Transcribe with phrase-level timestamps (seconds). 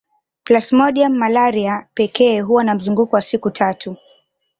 [0.43, 3.97] Plasmodium malaria pekee huwa na mzunguko wa siku tatu